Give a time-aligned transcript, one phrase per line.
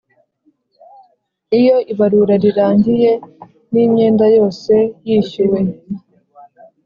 [1.59, 3.11] Iyo ibarura rirangiye
[3.71, 4.73] n imyenda yose
[5.07, 5.59] yishyuwe